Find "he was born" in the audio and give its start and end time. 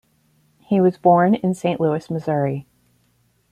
0.57-1.35